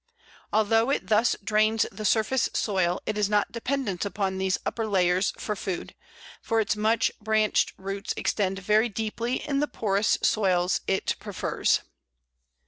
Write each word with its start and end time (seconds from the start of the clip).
Although 0.51 0.89
it 0.89 1.09
thus 1.09 1.35
drains 1.43 1.85
the 1.91 2.05
surface 2.05 2.49
soil, 2.55 3.01
it 3.05 3.19
is 3.19 3.29
not 3.29 3.51
dependent 3.51 4.03
upon 4.03 4.39
these 4.39 4.57
upper 4.65 4.87
layers 4.87 5.31
for 5.37 5.55
food, 5.55 5.93
for 6.41 6.59
its 6.59 6.75
much 6.75 7.11
branched 7.21 7.73
roots 7.77 8.11
extend 8.17 8.57
very 8.57 8.89
deeply 8.89 9.35
in 9.47 9.59
the 9.59 9.67
porous 9.67 10.17
soils 10.23 10.81
it 10.87 11.15
prefers. 11.19 11.81